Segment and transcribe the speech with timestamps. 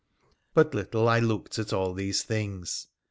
[0.55, 2.87] But little I looked at all these things.